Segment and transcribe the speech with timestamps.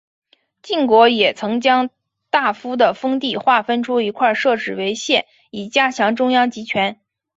[0.63, 1.91] 晋国也曾将
[2.31, 6.99] 大夫的封地划分出一块设置为县以加强中央集权。